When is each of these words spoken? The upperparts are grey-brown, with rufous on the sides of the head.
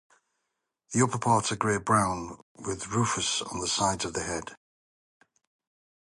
The 0.93 1.01
upperparts 1.01 1.51
are 1.51 1.55
grey-brown, 1.55 2.39
with 2.55 2.87
rufous 2.87 3.43
on 3.43 3.59
the 3.59 3.67
sides 3.67 4.03
of 4.03 4.13
the 4.13 4.23
head. 4.23 4.55